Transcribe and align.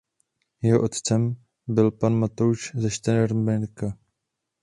Jeho 0.61 0.83
otcem 0.83 1.35
byl 1.67 1.91
pan 1.91 2.15
Matouš 2.15 2.71
ze 2.75 2.89
Šternberka. 2.89 3.97